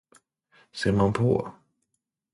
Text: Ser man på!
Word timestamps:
Ser 0.71 0.93
man 0.93 1.13
på! 1.13 1.49